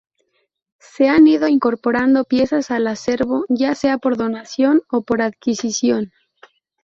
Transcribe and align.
Se 0.79 1.07
han 1.09 1.27
ido 1.27 1.47
incorporando 1.47 2.23
piezas 2.23 2.71
al 2.71 2.87
acervo, 2.87 3.45
ya 3.49 3.75
sea 3.75 3.99
por 3.99 4.17
donación 4.17 4.81
o 4.89 5.03
por 5.03 5.21
adquisición. 5.21 6.11